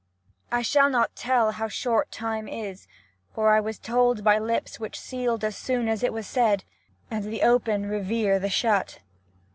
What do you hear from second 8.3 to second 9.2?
the shut.